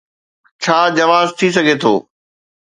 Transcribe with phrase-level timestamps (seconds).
[0.63, 1.93] ڇا جواز ٿي سگهي ٿو؟'